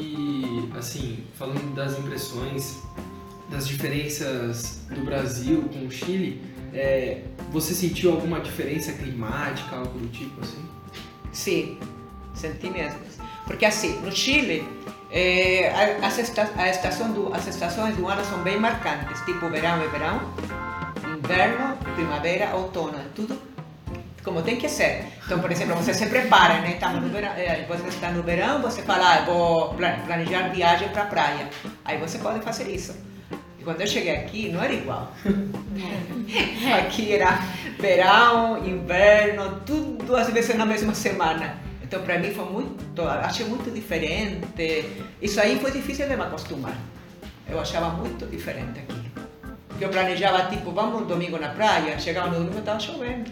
E, 0.00 0.70
assim, 0.78 1.24
falando 1.34 1.74
das 1.74 1.98
impressões, 1.98 2.80
das 3.50 3.66
diferenças 3.66 4.82
do 4.88 5.04
Brasil 5.04 5.68
com 5.72 5.86
o 5.86 5.90
Chile, 5.90 6.40
é, 6.72 7.22
você 7.50 7.74
sentiu 7.74 8.12
alguma 8.12 8.38
diferença 8.38 8.92
climática, 8.92 9.74
algo 9.74 9.98
do 9.98 10.08
tipo 10.08 10.40
assim? 10.40 10.64
Sim, 11.32 11.78
senti 12.34 12.70
mesmo. 12.70 13.00
Porque 13.46 13.64
assim, 13.64 14.00
no 14.00 14.10
Chile, 14.12 14.68
eh, 15.10 15.72
as, 16.02 16.18
esta, 16.18 16.50
a 16.56 16.68
estação 16.68 17.12
do, 17.12 17.32
as 17.34 17.46
estações 17.46 17.96
do 17.96 18.08
ano 18.08 18.24
são 18.24 18.38
bem 18.42 18.58
marcantes, 18.58 19.20
tipo 19.24 19.48
verão 19.48 19.82
e 19.84 19.88
verão, 19.88 20.20
inverno, 21.16 21.76
primavera, 21.94 22.54
outono, 22.54 22.98
é 22.98 23.04
tudo 23.14 23.38
como 24.24 24.42
tem 24.42 24.56
que 24.56 24.68
ser. 24.68 25.04
Então, 25.24 25.38
por 25.38 25.52
exemplo, 25.52 25.76
você 25.76 25.94
se 25.94 26.06
prepara, 26.06 26.54
né? 26.60 26.72
Estamos 26.72 27.00
no 27.00 27.08
verão, 27.08 27.30
eh, 27.36 27.64
você 27.68 27.86
está 27.88 28.10
no 28.10 28.24
verão, 28.24 28.60
você 28.60 28.82
fala, 28.82 29.18
ah, 29.18 29.20
vou 29.24 29.74
pla- 29.74 29.98
planejar 30.04 30.48
viagem 30.48 30.88
para 30.88 31.02
a 31.02 31.06
praia. 31.06 31.48
Aí 31.84 31.96
você 31.98 32.18
pode 32.18 32.40
fazer 32.40 32.68
isso. 32.68 32.96
E 33.56 33.62
quando 33.62 33.80
eu 33.82 33.86
cheguei 33.86 34.16
aqui, 34.16 34.48
não 34.48 34.60
era 34.60 34.72
igual. 34.72 35.12
Aqui 36.80 37.12
era 37.12 37.38
verão, 37.78 38.66
inverno, 38.66 39.60
tudo 39.64 40.16
às 40.16 40.28
vezes 40.30 40.56
na 40.56 40.66
mesma 40.66 40.92
semana. 40.94 41.54
Então, 41.86 42.02
para 42.02 42.18
mim 42.18 42.32
foi 42.32 42.44
muito, 42.44 43.02
achei 43.02 43.46
muito 43.46 43.70
diferente. 43.70 44.84
Isso 45.22 45.40
aí 45.40 45.58
foi 45.60 45.70
difícil 45.70 46.08
de 46.08 46.16
me 46.16 46.22
acostumar. 46.22 46.76
Eu 47.48 47.60
achava 47.60 47.90
muito 47.90 48.26
diferente 48.26 48.80
aqui. 48.80 49.06
Eu 49.80 49.88
planejava, 49.88 50.50
tipo, 50.50 50.72
vamos 50.72 51.06
domingo 51.06 51.38
na 51.38 51.50
praia, 51.50 51.98
chegava 51.98 52.28
no 52.28 52.36
domingo 52.36 52.56
e 52.56 52.58
estava 52.58 52.80
chovendo. 52.80 53.30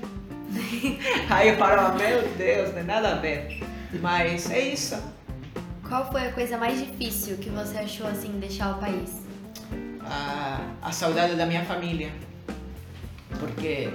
Aí 1.31 1.49
eu 1.49 1.57
falava, 1.57 1.97
meu 1.97 2.29
Deus, 2.37 2.71
não 2.73 2.81
é 2.81 2.83
nada 2.83 3.13
a 3.13 3.15
ver. 3.15 3.61
Mas 4.01 4.51
é 4.51 4.61
isso. 4.61 5.03
Qual 5.89 6.11
foi 6.13 6.29
a 6.29 6.33
coisa 6.33 6.59
mais 6.59 6.79
difícil 6.79 7.39
que 7.39 7.49
você 7.49 7.79
achou 7.79 8.07
assim 8.07 8.39
deixar 8.39 8.77
o 8.77 8.79
país? 8.79 9.25
a, 10.05 10.61
a 10.83 10.93
saudade 10.93 11.35
da 11.35 11.47
minha 11.47 11.65
família. 11.65 12.13
Porque 13.39 13.91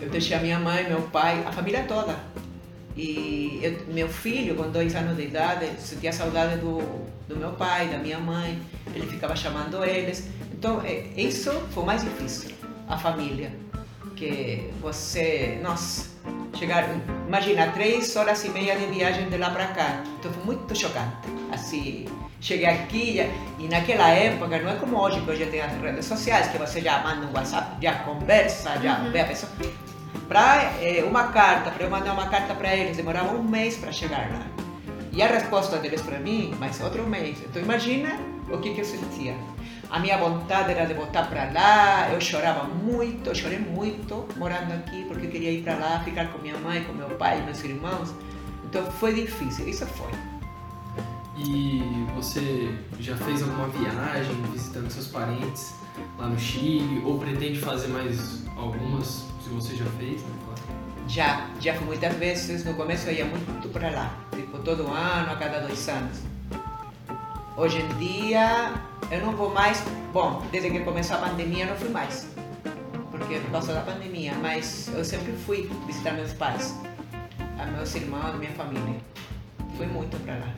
eu 0.00 0.10
deixei 0.10 0.36
a 0.36 0.40
minha 0.40 0.58
mãe, 0.58 0.86
meu 0.88 1.02
pai, 1.02 1.42
a 1.46 1.52
família 1.52 1.84
toda. 1.84 2.16
E 2.96 3.60
eu- 3.62 3.92
meu 3.94 4.08
filho, 4.08 4.54
com 4.54 4.70
dois 4.70 4.94
anos 4.94 5.16
de 5.16 5.24
idade, 5.24 5.68
sentia 5.78 6.12
saudade 6.12 6.56
do, 6.58 6.78
do 7.28 7.36
meu 7.36 7.50
pai, 7.52 7.88
da 7.88 7.98
minha 7.98 8.18
mãe. 8.18 8.58
Ele 8.94 9.06
ficava 9.06 9.36
chamando 9.36 9.84
eles. 9.84 10.28
Então, 10.52 10.80
é- 10.82 11.04
isso 11.16 11.50
foi 11.72 11.82
o 11.82 11.86
mais 11.86 12.02
difícil, 12.02 12.50
a 12.88 12.96
família. 12.96 13.52
Que 14.16 14.70
você, 14.80 15.58
nossa, 15.62 16.08
chegar, 16.58 16.88
imagina, 17.28 17.66
três 17.72 18.16
horas 18.16 18.42
e 18.46 18.48
meia 18.48 18.74
de 18.78 18.86
viagem 18.86 19.28
de 19.28 19.36
lá 19.36 19.50
para 19.50 19.66
cá. 19.66 20.02
Então 20.18 20.32
foi 20.32 20.42
muito 20.44 20.74
chocante. 20.74 21.16
Assim, 21.52 22.06
cheguei 22.40 22.64
aqui 22.66 23.20
e, 23.20 23.64
e 23.64 23.68
naquela 23.68 24.08
época, 24.08 24.58
não 24.58 24.70
é 24.70 24.76
como 24.76 24.96
hoje, 24.98 25.20
que 25.20 25.30
hoje 25.30 25.44
tem 25.46 25.60
as 25.60 25.72
redes 25.82 26.06
sociais, 26.06 26.48
que 26.48 26.56
você 26.56 26.80
já 26.80 26.98
manda 27.02 27.26
um 27.26 27.32
WhatsApp, 27.34 27.76
já 27.82 27.92
conversa, 27.96 28.80
já 28.82 28.94
vê 29.10 29.20
a 29.20 29.24
pessoa. 29.26 29.52
Para 30.28 30.72
uma 31.06 31.28
carta, 31.28 31.70
para 31.70 31.84
eu 31.84 31.90
mandar 31.90 32.12
uma 32.12 32.28
carta 32.28 32.54
para 32.54 32.74
eles, 32.74 32.96
demorava 32.96 33.34
um 33.34 33.42
mês 33.42 33.76
para 33.76 33.92
chegar 33.92 34.30
lá. 34.30 34.46
E 35.12 35.22
a 35.22 35.28
resposta 35.28 35.78
deles 35.78 36.02
para 36.02 36.18
mim, 36.18 36.54
mais 36.58 36.80
outro 36.80 37.06
mês. 37.06 37.38
Então 37.48 37.62
imagina 37.62 38.18
o 38.50 38.58
que, 38.58 38.74
que 38.74 38.80
eu 38.80 38.84
sentia. 38.84 39.34
A 39.88 40.00
minha 40.00 40.18
vontade 40.18 40.72
era 40.72 40.84
de 40.84 40.94
voltar 40.94 41.28
para 41.28 41.50
lá, 41.52 42.10
eu 42.12 42.20
chorava 42.20 42.64
muito, 42.64 43.34
chorei 43.34 43.58
muito 43.58 44.26
morando 44.36 44.72
aqui, 44.72 45.04
porque 45.06 45.26
eu 45.26 45.30
queria 45.30 45.52
ir 45.52 45.62
para 45.62 45.76
lá, 45.76 46.00
ficar 46.00 46.26
com 46.32 46.38
minha 46.38 46.58
mãe, 46.58 46.82
com 46.84 46.92
meu 46.92 47.08
pai, 47.10 47.40
meus 47.42 47.62
irmãos. 47.62 48.12
Então 48.64 48.84
foi 48.92 49.14
difícil, 49.14 49.68
isso 49.68 49.86
foi. 49.86 50.10
E 51.38 51.80
você 52.14 52.74
já 52.98 53.16
fez 53.16 53.42
alguma 53.42 53.68
viagem 53.68 54.34
visitando 54.52 54.90
seus 54.90 55.06
parentes 55.06 55.74
lá 56.18 56.26
no 56.26 56.38
Chile? 56.38 57.02
Ou 57.04 57.18
pretende 57.18 57.58
fazer 57.58 57.88
mais 57.88 58.44
algumas, 58.56 59.24
se 59.46 59.52
você 59.54 59.76
já 59.76 59.84
fez, 59.92 60.22
né? 60.22 60.28
Já, 61.08 61.48
já 61.60 61.74
fui 61.74 61.86
muitas 61.86 62.12
vezes, 62.16 62.64
no 62.64 62.74
começo 62.74 63.08
eu 63.08 63.14
ia 63.14 63.24
muito 63.24 63.68
para 63.68 63.90
lá, 63.90 64.12
tipo 64.34 64.58
todo 64.58 64.88
ano, 64.88 65.30
a 65.30 65.36
cada 65.36 65.60
dois 65.60 65.88
anos. 65.88 66.18
Hoje 67.56 67.78
em 67.80 67.88
dia 67.98 68.74
eu 69.08 69.20
não 69.20 69.36
vou 69.36 69.54
mais, 69.54 69.84
bom, 70.12 70.42
desde 70.50 70.70
que 70.70 70.80
começou 70.80 71.16
a 71.16 71.20
pandemia 71.20 71.64
eu 71.64 71.70
não 71.70 71.76
fui 71.76 71.90
mais, 71.90 72.26
porque 73.12 73.38
por 73.38 73.52
causa 73.52 73.72
da 73.72 73.82
pandemia, 73.82 74.34
mas 74.42 74.88
eu 74.88 75.04
sempre 75.04 75.32
fui 75.46 75.70
visitar 75.86 76.12
meus 76.14 76.32
pais, 76.32 76.76
a 77.56 77.66
meus 77.66 77.94
irmãos, 77.94 78.36
minha 78.38 78.52
família. 78.52 79.00
Fui 79.76 79.86
muito 79.86 80.16
para 80.24 80.34
lá. 80.34 80.52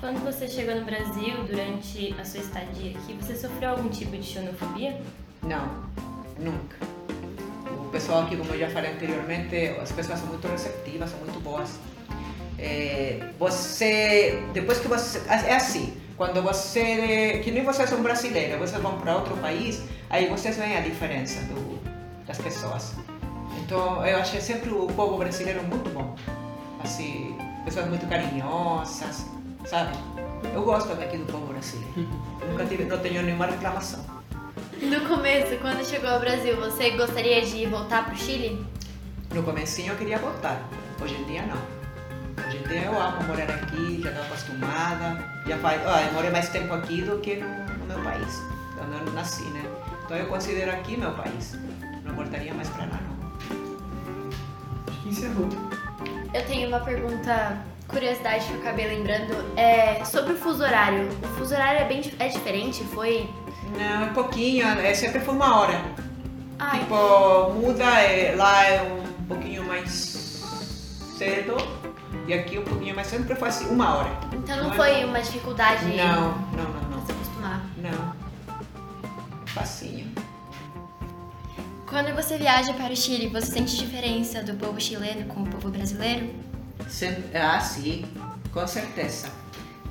Quando 0.00 0.24
você 0.24 0.48
chegou 0.48 0.74
no 0.74 0.84
Brasil, 0.84 1.44
durante 1.46 2.12
a 2.20 2.24
sua 2.24 2.40
estadia 2.40 2.90
aqui, 2.98 3.12
você 3.12 3.36
sofreu 3.36 3.70
algum 3.70 3.88
tipo 3.88 4.16
de 4.16 4.24
xenofobia? 4.24 5.00
Não, 5.42 5.84
nunca. 6.42 6.76
O 7.70 7.88
pessoal 7.90 8.22
aqui, 8.22 8.36
como 8.36 8.52
eu 8.52 8.58
já 8.58 8.70
falei 8.70 8.92
anteriormente, 8.92 9.56
as 9.80 9.92
pessoas 9.92 10.18
são 10.18 10.28
muito 10.28 10.46
receptivas, 10.48 11.10
são 11.10 11.18
muito 11.20 11.40
boas. 11.40 11.78
É, 12.58 13.30
você, 13.38 14.42
depois 14.52 14.78
que 14.78 14.88
você, 14.88 15.20
é 15.28 15.56
assim, 15.56 15.96
quando 16.16 16.42
você, 16.42 17.40
que 17.42 17.50
nem 17.50 17.64
vocês 17.64 17.88
são 17.88 18.02
brasileiros, 18.02 18.58
vocês 18.58 18.80
vão 18.80 18.98
para 18.98 19.16
outro 19.16 19.36
país, 19.38 19.82
aí 20.08 20.28
vocês 20.28 20.56
veem 20.56 20.76
a 20.76 20.80
diferença 20.80 21.40
do, 21.42 21.80
das 22.26 22.38
pessoas. 22.38 22.94
Então, 23.60 24.04
eu 24.06 24.18
achei 24.18 24.40
sempre 24.40 24.70
o 24.70 24.86
povo 24.86 25.16
brasileiro 25.18 25.62
muito 25.64 25.90
bom. 25.90 26.14
Assim, 26.84 27.36
pessoas 27.64 27.88
muito 27.88 28.06
carinhosas, 28.06 29.26
sabe? 29.64 29.96
Eu 30.54 30.62
gosto 30.62 30.94
daqui 30.94 31.16
do 31.16 31.26
povo 31.26 31.46
brasileiro. 31.46 31.92
Nunca 32.48 32.66
tive, 32.66 32.84
não 32.84 32.98
tenho 32.98 33.22
nenhuma 33.22 33.46
reclamação. 33.46 34.11
No 34.82 35.00
começo, 35.08 35.56
quando 35.60 35.86
chegou 35.86 36.10
ao 36.10 36.18
Brasil, 36.18 36.56
você 36.56 36.90
gostaria 36.90 37.40
de 37.42 37.66
voltar 37.66 38.04
pro 38.04 38.16
Chile? 38.16 38.66
No 39.32 39.40
comecinho 39.44 39.92
eu 39.92 39.96
queria 39.96 40.18
voltar, 40.18 40.60
hoje 41.00 41.14
em 41.14 41.24
dia 41.24 41.42
não. 41.42 42.44
Hoje 42.44 42.56
em 42.56 42.62
dia 42.66 42.82
eu 42.86 43.00
amo 43.00 43.22
morar 43.22 43.48
aqui, 43.48 44.02
já 44.02 44.10
estou 44.10 44.24
acostumada, 44.24 45.24
já 45.46 45.56
faz, 45.58 45.80
ó, 45.86 46.00
eu 46.00 46.12
morei 46.14 46.30
mais 46.30 46.48
tempo 46.48 46.74
aqui 46.74 47.00
do 47.00 47.20
que 47.20 47.36
no, 47.36 47.46
no 47.48 47.86
meu 47.86 48.00
país, 48.02 48.42
quando 48.76 49.06
eu 49.06 49.12
nasci, 49.12 49.44
né? 49.50 49.62
Então 50.04 50.16
eu 50.16 50.26
considero 50.26 50.72
aqui 50.72 50.96
meu 50.96 51.12
país, 51.12 51.56
não 52.04 52.16
voltaria 52.16 52.52
mais 52.52 52.68
para 52.70 52.86
lá 52.86 52.98
não. 53.06 53.56
Acho 54.88 55.00
que 55.00 55.08
encerrou. 55.10 55.48
Eu 56.34 56.44
tenho 56.46 56.66
uma 56.66 56.80
pergunta, 56.80 57.56
curiosidade 57.86 58.46
que 58.46 58.54
eu 58.54 58.60
acabei 58.60 58.88
lembrando. 58.88 59.32
É 59.56 60.04
sobre 60.04 60.32
o 60.32 60.36
fuso 60.36 60.64
horário. 60.64 61.08
O 61.22 61.28
fuso 61.38 61.54
horário 61.54 61.82
é 61.82 61.84
bem 61.84 62.02
é 62.18 62.26
diferente? 62.26 62.82
Foi. 62.82 63.30
Não, 63.78 64.04
é 64.06 64.10
pouquinho, 64.12 64.66
é, 64.66 64.94
sempre 64.94 65.20
foi 65.20 65.34
uma 65.34 65.60
hora. 65.60 65.80
Ai, 66.58 66.80
Tipo, 66.80 67.50
muda, 67.54 67.84
é, 67.84 68.34
lá 68.36 68.64
é 68.66 68.82
um 68.82 69.24
pouquinho 69.24 69.64
mais 69.64 69.90
cedo 71.18 71.56
e 72.26 72.34
aqui 72.34 72.58
um 72.58 72.64
pouquinho 72.64 72.94
mais 72.94 73.08
cedo, 73.08 73.20
sempre 73.22 73.34
foi 73.36 73.48
assim, 73.48 73.66
uma 73.68 73.96
hora. 73.96 74.10
então 74.32 74.56
não 74.56 74.64
não 74.64 74.72
é- 74.72 74.76
foi 74.76 75.04
uma 75.04 75.20
dificuldade 75.20 75.84
Não, 75.96 76.32
não, 76.52 76.64
não, 76.72 76.90
não. 76.90 77.06
se 77.06 77.12
acostumar. 77.12 77.62
Não. 77.78 78.12
Facinho. 79.46 80.10
Quando 81.86 82.14
você 82.14 82.38
viaja 82.38 82.72
para 82.72 82.92
o 82.92 82.96
Chile, 82.96 83.28
você 83.28 83.46
sente 83.52 83.76
diferença 83.76 84.42
do 84.42 84.54
povo 84.54 84.80
chileno 84.80 85.26
com 85.26 85.42
o 85.42 85.46
povo 85.46 85.68
brasileiro? 85.68 86.30
Ah, 87.34 87.60
sim, 87.60 88.04
com 88.52 88.66
certeza. 88.66 89.28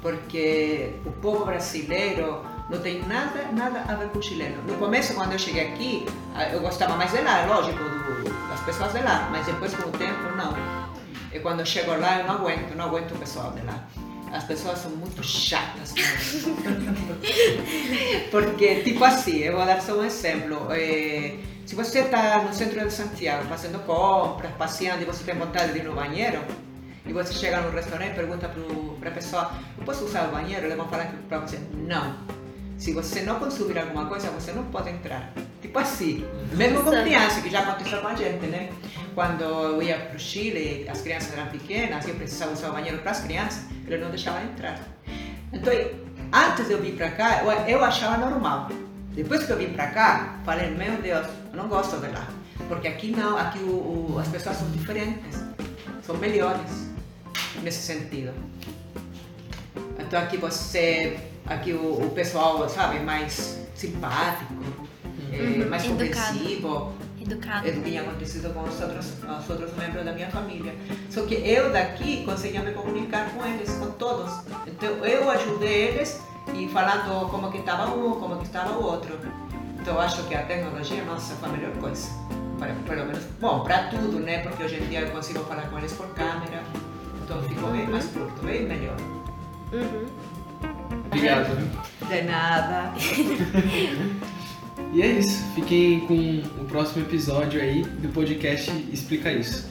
Porque 0.02 0.96
o 1.06 1.12
povo 1.12 1.46
brasileiro 1.46 2.42
não 2.72 2.80
tem 2.80 3.04
nada, 3.06 3.44
nada 3.52 3.84
a 3.88 3.96
ver 3.96 4.10
com 4.10 4.20
o 4.20 4.24
chileno. 4.24 4.62
No 4.64 4.76
começo, 4.78 5.14
quando 5.14 5.34
eu 5.34 5.40
cheguei 5.40 5.68
aqui, 5.68 6.06
ah, 6.36 6.46
eu 6.50 6.62
gostava 6.62 6.96
mais 6.96 7.12
de 7.12 7.22
lá, 7.22 7.46
lógico, 7.46 7.78
do- 7.78 8.50
das 8.50 8.60
pessoas 8.62 8.94
de 8.94 9.02
lá. 9.02 9.28
Mas 9.32 9.46
depois, 9.46 9.74
com 9.76 9.90
o 9.90 9.92
tempo, 9.92 10.36
não. 10.36 10.54
E 11.34 11.40
quando 11.40 11.60
eu 11.60 11.66
chego 11.66 11.92
lá, 12.00 12.20
eu 12.20 12.28
não 12.28 12.36
aguento, 12.36 12.76
não 12.76 12.86
aguento 12.86 13.12
o 13.14 13.18
pessoal 13.18 13.52
de 13.52 13.62
lá. 13.66 13.80
As 14.34 14.44
pessoas 14.46 14.80
são 14.80 14.92
muito 14.92 15.22
chatas. 15.24 15.94
Porque, 18.32 18.76
tipo 18.82 19.04
assim, 19.04 19.40
eu 19.40 19.58
vou 19.58 19.66
dar 19.66 19.82
só 19.82 19.98
um 20.00 20.06
exemplo. 20.06 20.68
Eh, 20.72 21.36
se 21.66 21.76
você 21.76 22.00
está 22.00 22.42
no 22.44 22.54
centro 22.54 22.80
de 22.86 22.94
Santiago 22.94 23.46
fazendo 23.48 23.80
compras, 23.86 24.52
passeando 24.58 25.02
e 25.02 25.06
você 25.06 25.24
tem 25.24 25.36
vontade 25.36 25.74
de 25.74 25.80
ir 25.80 25.84
no 25.84 25.94
banheiro, 25.94 26.40
e 27.06 27.12
você 27.14 27.34
chega 27.34 27.60
no 27.62 27.72
restaurante 27.72 28.12
e 28.12 28.16
pergunta 28.16 28.50
para 29.00 29.10
a 29.10 29.14
pessoa: 29.14 29.52
Eu 29.78 29.84
posso 29.84 30.06
usar 30.06 30.28
o 30.30 30.32
banheiro? 30.32 30.66
Eles 30.66 30.78
vão 30.78 30.88
falar 30.88 31.12
para 31.28 31.40
você: 31.40 31.60
Não. 31.74 32.16
Se 32.82 32.94
você 32.94 33.22
não 33.22 33.38
consumir 33.38 33.78
alguma 33.78 34.08
coisa, 34.08 34.32
você 34.32 34.52
não 34.52 34.64
pode 34.66 34.90
entrar. 34.90 35.32
Tipo 35.62 35.78
assim. 35.78 36.26
Mesmo 36.54 36.84
com 36.84 36.90
criança, 36.90 37.40
que 37.42 37.50
já 37.52 37.60
aconteceu 37.60 38.02
com 38.02 38.08
a 38.08 38.16
gente, 38.16 38.48
né? 38.48 38.72
Quando 39.14 39.44
eu 39.44 39.84
ia 39.84 39.98
para 40.00 40.16
o 40.16 40.20
Chile, 40.20 40.88
as 40.90 41.00
crianças 41.02 41.32
eram 41.38 41.46
pequenas, 41.52 42.08
eu 42.08 42.16
precisava 42.16 42.54
usar 42.54 42.70
o 42.70 42.74
banheiro 42.74 42.98
para 42.98 43.12
as 43.12 43.20
crianças, 43.20 43.66
eles 43.86 44.02
não 44.02 44.10
deixavam 44.10 44.42
entrar. 44.46 44.80
Então, 45.54 45.72
antes 46.34 46.66
de 46.66 46.72
eu 46.74 46.82
vir 46.82 46.96
para 46.96 47.12
cá, 47.12 47.44
eu, 47.44 47.52
eu 47.78 47.84
achava 47.84 48.18
normal. 48.18 48.70
Depois 49.14 49.44
que 49.44 49.52
eu 49.52 49.58
vim 49.58 49.70
para 49.74 49.88
cá, 49.92 50.40
falei, 50.44 50.72
meu 50.72 50.94
Deus, 51.04 51.28
eu 51.52 51.58
não 51.58 51.68
gosto 51.68 51.98
de 51.98 52.08
lá. 52.08 52.28
Porque 52.68 52.88
aqui 52.88 53.12
não, 53.12 53.38
aqui 53.38 53.60
o, 53.60 54.14
o- 54.16 54.20
as 54.20 54.28
pessoas 54.30 54.58
são 54.58 54.68
diferentes, 54.72 55.38
são 56.02 56.18
melhores 56.18 56.90
nesse 57.62 57.82
sentido. 57.84 58.34
Então 60.00 60.20
aqui 60.20 60.38
você, 60.38 61.20
aqui 61.46 61.74
o, 61.74 62.06
o 62.06 62.10
pessoal, 62.12 62.68
sabe, 62.70 63.00
mais 63.00 63.60
simpático, 63.76 64.54
é, 65.32 65.38
Uhum, 65.38 65.70
mais 65.70 65.86
educado. 65.86 65.90
compreensivo 66.38 66.94
Educado. 67.22 67.68
é 67.68 67.72
do 67.72 67.82
que 67.82 67.90
tinha 67.90 68.02
acontecido 68.02 68.54
com 68.54 68.64
os 68.64 68.82
outros, 68.82 69.14
os 69.24 69.50
outros 69.50 69.78
membros 69.78 70.04
da 70.04 70.12
minha 70.12 70.30
família. 70.30 70.74
Só 71.10 71.22
que 71.26 71.36
eu 71.36 71.72
daqui 71.72 72.24
conseguia 72.26 72.62
me 72.62 72.74
comunicar 72.74 73.30
com 73.32 73.46
eles, 73.46 73.70
com 73.76 73.92
todos. 73.92 74.32
Então 74.68 74.90
eu 75.06 75.30
ajudei 75.30 75.88
eles 75.90 76.20
e 76.54 76.68
falando 76.70 77.30
como 77.30 77.50
que 77.52 77.60
estava 77.60 77.94
um, 77.96 78.20
como 78.20 78.38
que 78.38 78.46
estava 78.46 78.74
o 78.78 78.84
outro. 78.84 79.18
Então 79.80 79.94
eu 79.96 80.02
acho 80.02 80.24
que 80.24 80.36
a 80.36 80.44
tecnologia, 80.44 81.04
nossa, 81.06 81.34
foi 81.36 81.50
a 81.50 81.52
melhor 81.54 81.72
coisa. 81.78 82.10
Para, 82.60 82.74
pelo 82.74 83.06
menos, 83.06 83.24
bom, 83.40 83.62
para 83.64 83.84
tudo, 83.86 84.20
né? 84.20 84.40
Porque 84.40 84.64
hoje 84.64 84.76
em 84.84 84.88
dia 84.90 85.00
eu 85.02 85.12
consigo 85.12 85.40
falar 85.46 85.70
com 85.70 85.78
eles 85.80 85.94
por 85.94 86.08
câmera. 86.10 86.62
Então 87.24 87.42
ficou 87.44 87.72
bem 87.72 87.88
mais 87.88 88.06
curto, 88.08 88.44
bem 88.44 88.64
melhor. 88.68 88.98
Uhum. 89.72 90.06
Obrigado. 91.06 91.58
De 92.08 92.22
nada. 92.24 92.94
E 94.94 95.02
é 95.02 95.08
isso. 95.08 95.44
Fiquem 95.56 96.02
com 96.02 96.40
o 96.62 96.66
próximo 96.66 97.06
episódio 97.06 97.62
aí 97.62 97.82
do 97.84 98.10
podcast 98.10 98.70
Explica 98.92 99.32
Isso. 99.32 99.70